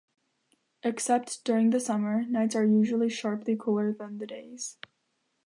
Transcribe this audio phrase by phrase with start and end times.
[0.81, 4.77] Except during the summer, nights are usually sharply cooler than the days.